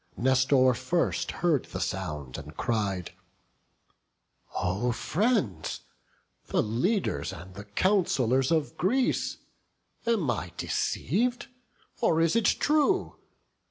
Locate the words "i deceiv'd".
10.31-11.49